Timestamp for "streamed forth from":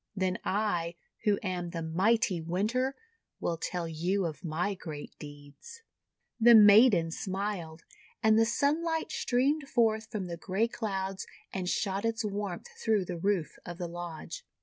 9.11-10.25